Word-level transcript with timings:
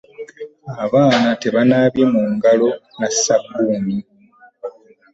Abaana 0.85 1.27
tebanabye 1.41 2.03
mungalo 2.11 2.69
be 2.99 3.07
sabbuni 3.21 3.97